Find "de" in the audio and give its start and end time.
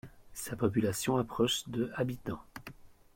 1.69-1.91